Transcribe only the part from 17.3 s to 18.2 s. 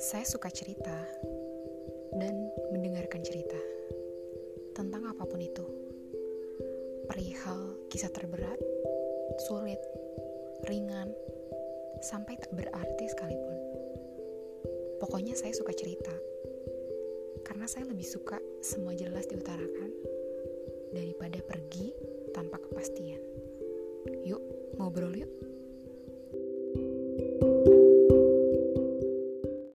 Karena saya lebih